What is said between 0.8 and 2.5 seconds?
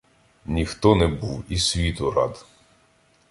не був і світу рад.